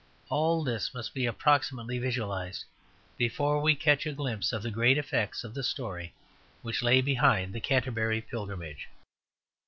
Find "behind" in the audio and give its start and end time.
7.01-7.53